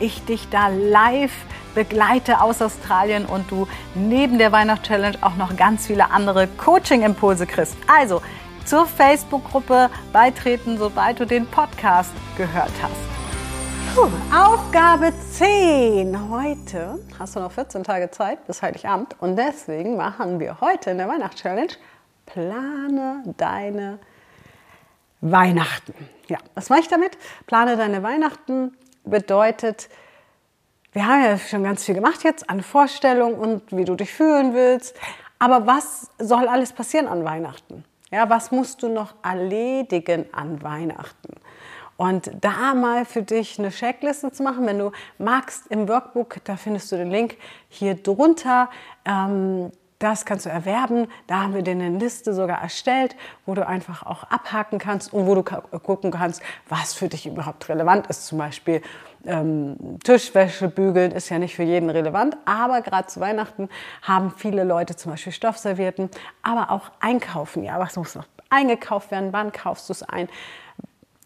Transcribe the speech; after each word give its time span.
ich 0.00 0.24
dich 0.24 0.48
da 0.48 0.68
live 0.68 1.32
begleite 1.74 2.40
aus 2.40 2.60
Australien 2.60 3.26
und 3.26 3.50
du 3.50 3.68
neben 3.94 4.38
der 4.38 4.52
Weihnachtschallenge 4.52 5.18
auch 5.20 5.36
noch 5.36 5.56
ganz 5.56 5.86
viele 5.86 6.10
andere 6.10 6.48
Coaching-Impulse 6.48 7.46
kriegst. 7.46 7.76
Also 7.86 8.20
zur 8.64 8.86
Facebook-Gruppe 8.86 9.88
beitreten, 10.12 10.76
sobald 10.78 11.20
du 11.20 11.26
den 11.26 11.46
Podcast 11.46 12.12
gehört 12.36 12.72
hast. 12.82 13.18
Puh, 13.94 14.08
Aufgabe 14.36 15.12
10. 15.32 16.30
Heute 16.30 16.98
hast 17.18 17.36
du 17.36 17.40
noch 17.40 17.50
14 17.50 17.82
Tage 17.82 18.10
Zeit 18.10 18.46
bis 18.46 18.60
Heiligabend 18.62 19.16
und 19.20 19.36
deswegen 19.36 19.96
machen 19.96 20.38
wir 20.38 20.60
heute 20.60 20.90
in 20.90 20.98
der 20.98 21.08
Weihnachtschallenge 21.08 21.74
Plane 22.26 23.22
deine 23.38 23.98
Weihnachten. 25.20 25.94
Ja, 26.28 26.38
was 26.54 26.68
mache 26.68 26.80
ich 26.80 26.88
damit? 26.88 27.16
Plane 27.46 27.76
deine 27.76 28.02
Weihnachten 28.02 28.76
bedeutet, 29.04 29.88
wir 30.92 31.06
haben 31.06 31.22
ja 31.22 31.38
schon 31.38 31.62
ganz 31.62 31.84
viel 31.84 31.94
gemacht 31.94 32.24
jetzt 32.24 32.48
an 32.48 32.62
Vorstellungen 32.62 33.36
und 33.36 33.76
wie 33.76 33.84
du 33.84 33.94
dich 33.94 34.12
fühlen 34.12 34.54
willst. 34.54 34.96
Aber 35.38 35.66
was 35.66 36.10
soll 36.18 36.48
alles 36.48 36.72
passieren 36.72 37.06
an 37.06 37.24
Weihnachten? 37.24 37.84
Ja, 38.10 38.28
was 38.30 38.50
musst 38.50 38.82
du 38.82 38.88
noch 38.88 39.14
erledigen 39.22 40.26
an 40.32 40.62
Weihnachten? 40.62 41.34
Und 41.96 42.30
da 42.40 42.74
mal 42.74 43.04
für 43.04 43.22
dich 43.22 43.58
eine 43.58 43.70
Checkliste 43.70 44.30
zu 44.30 44.42
machen, 44.42 44.66
wenn 44.66 44.78
du 44.78 44.92
magst 45.18 45.66
im 45.66 45.88
Workbook, 45.88 46.36
da 46.44 46.56
findest 46.56 46.90
du 46.92 46.96
den 46.96 47.10
Link 47.10 47.36
hier 47.68 47.94
drunter. 47.94 48.70
Ähm, 49.04 49.72
das 49.98 50.24
kannst 50.24 50.46
du 50.46 50.50
erwerben. 50.50 51.08
Da 51.26 51.42
haben 51.42 51.54
wir 51.54 51.62
dir 51.62 51.72
eine 51.72 51.90
Liste 51.90 52.32
sogar 52.32 52.60
erstellt, 52.60 53.16
wo 53.46 53.54
du 53.54 53.66
einfach 53.66 54.04
auch 54.04 54.24
abhaken 54.24 54.78
kannst 54.78 55.12
und 55.12 55.26
wo 55.26 55.34
du 55.34 55.42
gucken 55.42 56.10
kannst, 56.10 56.42
was 56.68 56.94
für 56.94 57.08
dich 57.08 57.26
überhaupt 57.26 57.68
relevant 57.68 58.06
ist. 58.06 58.26
Zum 58.26 58.38
Beispiel 58.38 58.82
ähm, 59.26 59.98
Tischwäsche 60.04 60.68
bügeln 60.68 61.10
ist 61.12 61.28
ja 61.28 61.38
nicht 61.38 61.56
für 61.56 61.64
jeden 61.64 61.90
relevant, 61.90 62.36
aber 62.44 62.80
gerade 62.82 63.08
zu 63.08 63.20
Weihnachten 63.20 63.68
haben 64.02 64.32
viele 64.36 64.64
Leute 64.64 64.94
zum 64.94 65.12
Beispiel 65.12 65.32
Stoffservierten, 65.32 66.10
aber 66.42 66.70
auch 66.70 66.90
einkaufen. 67.00 67.64
Ja, 67.64 67.78
was 67.80 67.96
muss 67.96 68.14
noch 68.14 68.26
eingekauft 68.50 69.10
werden? 69.10 69.32
Wann 69.32 69.52
kaufst 69.52 69.88
du 69.88 69.92
es 69.92 70.02
ein? 70.02 70.28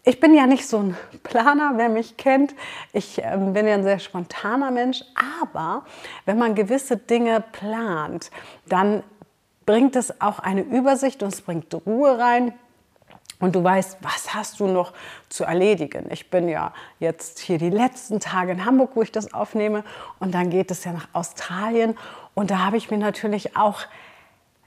Ich 0.05 0.19
bin 0.19 0.33
ja 0.33 0.47
nicht 0.47 0.67
so 0.67 0.79
ein 0.79 0.97
Planer, 1.23 1.73
wer 1.77 1.87
mich 1.87 2.17
kennt. 2.17 2.53
Ich 2.91 3.21
ähm, 3.23 3.53
bin 3.53 3.65
ja 3.65 3.75
ein 3.75 3.83
sehr 3.83 3.99
spontaner 3.99 4.69
Mensch. 4.69 5.01
Aber 5.15 5.85
wenn 6.25 6.37
man 6.37 6.55
gewisse 6.55 6.97
Dinge 6.97 7.41
plant, 7.53 8.29
dann 8.65 9.03
bringt 9.65 9.95
es 9.95 10.19
auch 10.19 10.39
eine 10.39 10.61
Übersicht 10.61 11.23
und 11.23 11.33
es 11.33 11.41
bringt 11.41 11.73
Ruhe 11.85 12.19
rein. 12.19 12.53
Und 13.39 13.55
du 13.55 13.63
weißt, 13.63 13.99
was 14.01 14.33
hast 14.33 14.59
du 14.59 14.67
noch 14.67 14.91
zu 15.29 15.45
erledigen. 15.45 16.07
Ich 16.11 16.29
bin 16.29 16.49
ja 16.49 16.73
jetzt 16.99 17.39
hier 17.39 17.57
die 17.57 17.69
letzten 17.69 18.19
Tage 18.19 18.51
in 18.51 18.65
Hamburg, 18.65 18.91
wo 18.95 19.01
ich 19.01 19.11
das 19.11 19.33
aufnehme. 19.33 19.85
Und 20.19 20.33
dann 20.33 20.49
geht 20.49 20.69
es 20.69 20.83
ja 20.83 20.91
nach 20.91 21.07
Australien. 21.13 21.97
Und 22.33 22.51
da 22.51 22.59
habe 22.59 22.75
ich 22.75 22.91
mir 22.91 22.97
natürlich 22.97 23.55
auch 23.55 23.79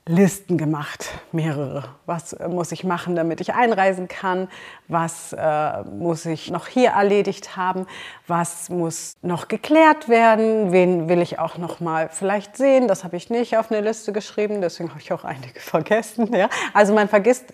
Listen 0.09 0.57
gemacht, 0.57 1.09
mehrere. 1.33 1.83
Was 2.07 2.33
äh, 2.33 2.47
muss 2.47 2.71
ich 2.71 2.85
machen, 2.85 3.17
damit 3.17 3.41
ich 3.41 3.55
einreisen 3.55 4.07
kann? 4.07 4.47
Was 4.87 5.33
äh, 5.33 5.83
muss 5.83 6.27
ich 6.27 6.49
noch 6.49 6.69
hier 6.69 6.91
erledigt 6.91 7.57
haben? 7.57 7.89
Was 8.29 8.71
muss 8.71 9.17
noch 9.23 9.49
geklärt 9.49 10.09
werden? 10.09 10.71
Wen 10.71 11.09
will 11.09 11.21
ich 11.21 11.41
auch 11.41 11.59
noch 11.59 11.81
mal 11.81 12.09
vielleicht 12.09 12.57
sehen? 12.57 12.87
Das 12.87 13.03
habe 13.03 13.17
ich 13.17 13.31
nicht 13.31 13.59
auf 13.59 13.73
eine 13.73 13.81
Liste 13.81 14.13
geschrieben, 14.13 14.61
deswegen 14.61 14.91
habe 14.91 15.01
ich 15.01 15.13
auch 15.13 15.25
einige 15.25 15.59
vergessen. 15.61 16.33
Ja? 16.33 16.51
Also 16.73 16.95
man 16.95 17.09
vergisst 17.09 17.53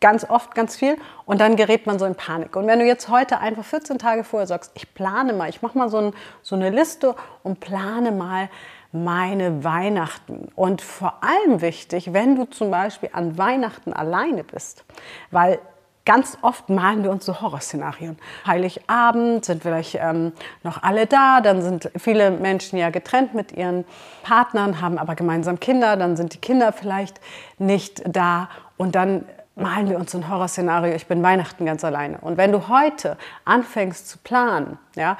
ganz 0.00 0.28
oft 0.28 0.52
ganz 0.56 0.74
viel 0.74 0.96
und 1.26 1.40
dann 1.40 1.54
gerät 1.54 1.86
man 1.86 2.00
so 2.00 2.06
in 2.06 2.16
Panik. 2.16 2.56
Und 2.56 2.66
wenn 2.66 2.80
du 2.80 2.84
jetzt 2.84 3.08
heute 3.08 3.38
einfach 3.38 3.64
14 3.64 4.00
Tage 4.00 4.24
vorher 4.24 4.48
sagst, 4.48 4.72
ich 4.74 4.92
plane 4.94 5.32
mal, 5.32 5.48
ich 5.48 5.62
mache 5.62 5.78
mal 5.78 5.88
so, 5.88 5.98
ein, 5.98 6.12
so 6.42 6.56
eine 6.56 6.70
Liste 6.70 7.14
und 7.44 7.60
plane 7.60 8.10
mal, 8.10 8.48
meine 8.94 9.64
Weihnachten. 9.64 10.48
Und 10.54 10.80
vor 10.80 11.18
allem 11.22 11.60
wichtig, 11.60 12.12
wenn 12.12 12.36
du 12.36 12.44
zum 12.44 12.70
Beispiel 12.70 13.10
an 13.12 13.36
Weihnachten 13.36 13.92
alleine 13.92 14.44
bist, 14.44 14.84
weil 15.30 15.58
ganz 16.04 16.38
oft 16.42 16.68
malen 16.68 17.02
wir 17.02 17.10
uns 17.10 17.24
so 17.24 17.40
Horrorszenarien. 17.40 18.16
Heiligabend 18.46 19.44
sind 19.44 19.62
vielleicht 19.62 19.96
ähm, 19.96 20.32
noch 20.62 20.82
alle 20.82 21.06
da, 21.06 21.40
dann 21.40 21.62
sind 21.62 21.90
viele 21.96 22.30
Menschen 22.30 22.78
ja 22.78 22.90
getrennt 22.90 23.34
mit 23.34 23.52
ihren 23.52 23.84
Partnern, 24.22 24.80
haben 24.80 24.98
aber 24.98 25.14
gemeinsam 25.14 25.58
Kinder, 25.60 25.96
dann 25.96 26.16
sind 26.16 26.34
die 26.34 26.38
Kinder 26.38 26.72
vielleicht 26.72 27.20
nicht 27.58 28.02
da 28.06 28.48
und 28.76 28.94
dann 28.94 29.24
malen 29.56 29.88
wir 29.88 29.98
uns 29.98 30.12
so 30.12 30.18
ein 30.18 30.28
Horrorszenario, 30.28 30.94
ich 30.94 31.06
bin 31.06 31.22
Weihnachten 31.22 31.64
ganz 31.64 31.84
alleine. 31.84 32.18
Und 32.18 32.36
wenn 32.36 32.52
du 32.52 32.68
heute 32.68 33.16
anfängst 33.44 34.08
zu 34.08 34.18
planen, 34.18 34.78
ja, 34.96 35.16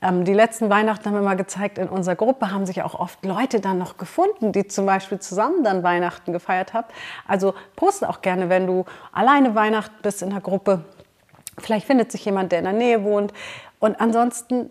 ähm, 0.00 0.24
die 0.24 0.32
letzten 0.32 0.70
Weihnachten 0.70 1.06
haben 1.06 1.14
wir 1.14 1.22
mal 1.22 1.36
gezeigt, 1.36 1.78
in 1.78 1.88
unserer 1.88 2.14
Gruppe 2.14 2.52
haben 2.52 2.66
sich 2.66 2.82
auch 2.82 2.94
oft 2.94 3.24
Leute 3.24 3.60
dann 3.60 3.78
noch 3.78 3.96
gefunden, 3.96 4.52
die 4.52 4.66
zum 4.68 4.86
Beispiel 4.86 5.18
zusammen 5.18 5.64
dann 5.64 5.82
Weihnachten 5.82 6.32
gefeiert 6.32 6.72
haben. 6.72 6.86
Also 7.26 7.54
poste 7.74 8.08
auch 8.08 8.20
gerne, 8.20 8.48
wenn 8.48 8.66
du 8.66 8.84
alleine 9.12 9.54
Weihnachten 9.54 9.96
bist 10.02 10.22
in 10.22 10.30
der 10.30 10.40
Gruppe. 10.40 10.84
Vielleicht 11.58 11.86
findet 11.86 12.12
sich 12.12 12.24
jemand, 12.24 12.52
der 12.52 12.60
in 12.60 12.64
der 12.66 12.74
Nähe 12.74 13.02
wohnt. 13.02 13.32
Und 13.80 14.00
ansonsten 14.00 14.70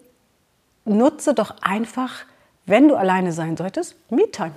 nutze 0.86 1.34
doch 1.34 1.56
einfach, 1.62 2.24
wenn 2.66 2.88
du 2.88 2.96
alleine 2.96 3.34
sein 3.34 3.58
solltest, 3.58 3.96
Me-Time. 4.10 4.54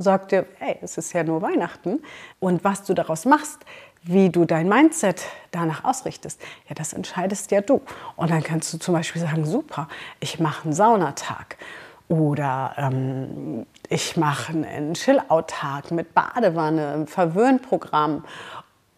Sag 0.00 0.28
dir, 0.28 0.46
hey, 0.58 0.78
es 0.80 0.96
ist 0.96 1.12
ja 1.12 1.24
nur 1.24 1.42
Weihnachten. 1.42 2.00
Und 2.38 2.62
was 2.62 2.84
du 2.84 2.94
daraus 2.94 3.24
machst, 3.24 3.58
wie 4.08 4.30
du 4.30 4.46
dein 4.46 4.68
Mindset 4.68 5.22
danach 5.50 5.84
ausrichtest, 5.84 6.40
ja, 6.66 6.74
das 6.74 6.94
entscheidest 6.94 7.50
ja 7.50 7.60
du. 7.60 7.82
Und 8.16 8.30
dann 8.30 8.42
kannst 8.42 8.72
du 8.72 8.78
zum 8.78 8.94
Beispiel 8.94 9.20
sagen, 9.20 9.44
super, 9.44 9.86
ich 10.18 10.40
mache 10.40 10.64
einen 10.64 10.72
Saunatag. 10.72 11.58
Oder 12.08 12.72
ähm, 12.78 13.66
ich 13.90 14.16
mache 14.16 14.52
einen 14.52 14.94
Chill-Out-Tag 14.94 15.90
mit 15.90 16.14
Badewanne, 16.14 17.06
Verwöhnprogramm. 17.06 18.24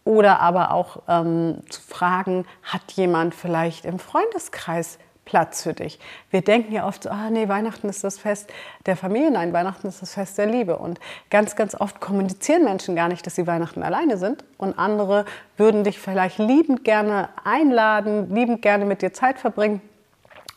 Oder 0.05 0.39
aber 0.39 0.71
auch 0.71 1.01
ähm, 1.09 1.57
zu 1.69 1.81
fragen, 1.81 2.45
hat 2.63 2.93
jemand 2.93 3.35
vielleicht 3.35 3.83
im 3.83 3.99
Freundeskreis 3.99 4.97
Platz 5.25 5.63
für 5.63 5.73
dich. 5.73 5.99
Wir 6.29 6.41
denken 6.41 6.73
ja 6.73 6.87
oft, 6.87 7.07
ah 7.07 7.29
nee, 7.29 7.47
Weihnachten 7.47 7.87
ist 7.89 8.03
das 8.03 8.17
Fest 8.17 8.51
der 8.85 8.97
Familie, 8.97 9.31
nein, 9.31 9.53
Weihnachten 9.53 9.87
ist 9.87 10.01
das 10.01 10.13
Fest 10.13 10.37
der 10.37 10.47
Liebe. 10.47 10.77
Und 10.77 10.99
ganz, 11.29 11.55
ganz 11.55 11.75
oft 11.75 12.01
kommunizieren 12.01 12.63
Menschen 12.63 12.95
gar 12.95 13.07
nicht, 13.07 13.25
dass 13.25 13.35
sie 13.35 13.47
Weihnachten 13.47 13.83
alleine 13.83 14.17
sind. 14.17 14.43
Und 14.57 14.77
andere 14.77 15.25
würden 15.57 15.83
dich 15.83 15.99
vielleicht 15.99 16.37
liebend 16.37 16.83
gerne 16.83 17.29
einladen, 17.43 18.33
liebend 18.33 18.61
gerne 18.61 18.85
mit 18.85 19.01
dir 19.01 19.13
Zeit 19.13 19.39
verbringen. 19.39 19.81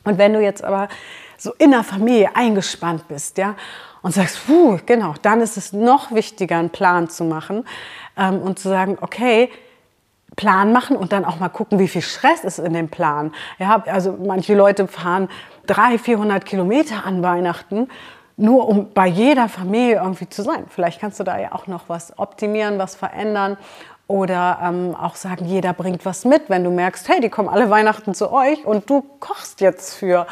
Und 0.05 0.19
wenn 0.19 0.33
du 0.33 0.41
jetzt 0.41 0.65
aber 0.65 0.89
so 1.37 1.53
in 1.59 1.71
der 1.71 1.85
Familie 1.85 2.35
eingespannt 2.35 3.07
bist, 3.09 3.39
ja, 3.39 3.57
und 4.05 4.13
sagst, 4.13 4.47
puh, 4.47 4.79
genau, 4.85 5.15
dann 5.23 5.41
ist 5.41 5.57
es 5.57 5.73
noch 5.73 6.13
wichtiger, 6.13 6.59
einen 6.59 6.69
Plan 6.69 7.09
zu 7.09 7.25
machen 7.25 7.65
ähm, 8.19 8.43
und 8.43 8.59
zu 8.59 8.69
sagen, 8.69 8.99
okay, 9.01 9.51
Plan 10.37 10.73
machen 10.73 10.97
und 10.97 11.12
dann 11.12 11.25
auch 11.25 11.39
mal 11.39 11.49
gucken, 11.49 11.79
wie 11.79 11.89
viel 11.89 12.03
Stress 12.03 12.45
ist 12.45 12.59
in 12.59 12.73
dem 12.73 12.89
Plan. 12.89 13.33
Ja, 13.59 13.83
also 13.87 14.19
manche 14.25 14.54
Leute 14.54 14.89
fahren 14.89 15.28
300, 15.66 16.01
400 16.01 16.45
Kilometer 16.45 17.07
an 17.07 17.22
Weihnachten, 17.22 17.89
nur 18.37 18.69
um 18.69 18.93
bei 18.93 19.07
jeder 19.07 19.48
Familie 19.48 19.97
irgendwie 19.97 20.28
zu 20.28 20.43
sein. 20.43 20.65
Vielleicht 20.69 21.01
kannst 21.01 21.21
du 21.21 21.25
da 21.25 21.39
ja 21.39 21.53
auch 21.53 21.66
noch 21.69 21.89
was 21.89 22.19
optimieren, 22.19 22.78
was 22.78 22.97
verändern 22.97 23.57
oder 24.07 24.59
ähm, 24.63 24.97
auch 25.01 25.15
sagen, 25.15 25.47
jeder 25.47 25.72
bringt 25.72 26.04
was 26.04 26.25
mit. 26.25 26.51
Wenn 26.51 26.65
du 26.65 26.71
merkst, 26.71 27.09
hey, 27.09 27.21
die 27.21 27.31
kommen 27.31 27.48
alle 27.48 27.71
Weihnachten 27.71 28.13
zu 28.15 28.33
euch 28.33 28.65
und 28.66 28.91
du 28.91 29.03
kochst 29.21 29.60
jetzt 29.60 29.95
für 29.95 30.27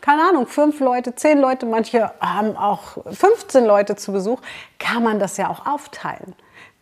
keine 0.00 0.22
Ahnung, 0.28 0.46
fünf 0.46 0.78
Leute, 0.80 1.14
zehn 1.14 1.40
Leute, 1.40 1.66
manche 1.66 2.12
haben 2.20 2.56
auch 2.56 2.98
15 3.10 3.64
Leute 3.64 3.96
zu 3.96 4.12
Besuch, 4.12 4.40
kann 4.78 5.02
man 5.02 5.18
das 5.18 5.36
ja 5.36 5.50
auch 5.50 5.66
aufteilen. 5.66 6.34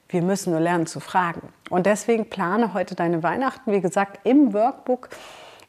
Wir 0.08 0.22
müssen 0.22 0.52
nur 0.52 0.60
lernen 0.60 0.86
zu 0.86 1.00
fragen. 1.00 1.52
Und 1.68 1.86
deswegen 1.86 2.30
plane 2.30 2.74
heute 2.74 2.94
deine 2.94 3.22
Weihnachten. 3.22 3.72
Wie 3.72 3.80
gesagt, 3.80 4.20
im 4.24 4.52
Workbook 4.52 5.08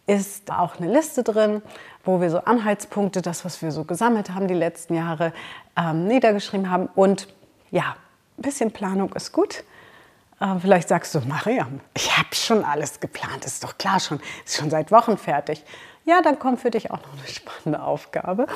ist 0.05 0.51
auch 0.51 0.79
eine 0.79 0.91
Liste 0.91 1.23
drin, 1.23 1.61
wo 2.03 2.21
wir 2.21 2.29
so 2.29 2.39
Anhaltspunkte, 2.39 3.21
das, 3.21 3.43
was 3.43 3.61
wir 3.61 3.71
so 3.71 3.83
gesammelt 3.83 4.33
haben 4.33 4.47
die 4.47 4.53
letzten 4.53 4.93
Jahre, 4.93 5.33
ähm, 5.75 6.07
niedergeschrieben 6.07 6.69
haben. 6.69 6.87
Und 6.95 7.27
ja, 7.71 7.95
ein 8.37 8.41
bisschen 8.43 8.71
Planung 8.71 9.11
ist 9.13 9.33
gut. 9.33 9.63
Äh, 10.39 10.59
vielleicht 10.59 10.87
sagst 10.87 11.13
du, 11.15 11.19
Mariam, 11.21 11.81
ich 11.95 12.17
habe 12.17 12.33
schon 12.33 12.63
alles 12.63 12.99
geplant, 12.99 13.43
ist 13.45 13.63
doch 13.63 13.77
klar 13.77 13.99
schon, 13.99 14.19
ist 14.45 14.57
schon 14.57 14.69
seit 14.69 14.91
Wochen 14.91 15.17
fertig. 15.17 15.63
ja, 16.05 16.21
dann 16.21 16.39
kommt 16.39 16.61
für 16.61 16.71
dich 16.71 16.91
auch 16.91 16.99
noch 16.99 17.17
eine 17.17 17.27
spannende 17.27 17.83
Aufgabe. 17.83 18.47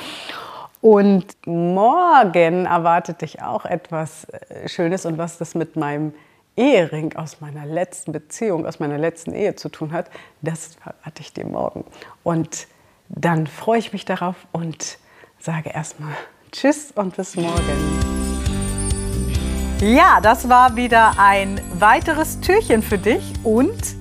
Und 0.82 1.36
morgen 1.46 2.66
erwartet 2.66 3.22
dich 3.22 3.42
auch 3.42 3.66
etwas 3.66 4.26
äh, 4.26 4.68
Schönes 4.68 5.06
und 5.06 5.18
was 5.18 5.38
das 5.38 5.54
mit 5.54 5.76
meinem 5.76 6.14
Ehering 6.58 7.16
aus 7.16 7.40
meiner 7.40 7.66
letzten 7.66 8.12
Beziehung, 8.12 8.66
aus 8.66 8.80
meiner 8.80 8.98
letzten 8.98 9.34
Ehe 9.34 9.56
zu 9.56 9.70
tun 9.70 9.92
hat, 9.94 10.10
das 10.42 10.76
verrate 10.76 11.22
ich 11.22 11.34
dir 11.34 11.46
morgen. 11.46 11.86
Und 12.24 12.68
dann 13.10 13.48
freue 13.48 13.80
ich 13.80 13.94
mich 13.94 14.06
darauf 14.06 14.36
und 14.52 14.98
sage 15.40 15.70
erstmal 15.70 16.14
Tschüss 16.52 16.92
und 16.92 17.16
bis 17.16 17.36
morgen. 17.36 18.22
Ja, 19.82 20.20
das 20.22 20.50
war 20.50 20.76
wieder 20.76 21.14
ein 21.18 21.62
weiteres 21.80 22.40
Türchen 22.42 22.84
für 22.84 22.98
dich 22.98 23.34
und 23.44 24.01